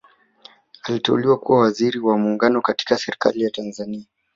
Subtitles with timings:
[0.83, 4.05] aliteuliwa kuwa waziri wa muungano katika serikali ya tanzania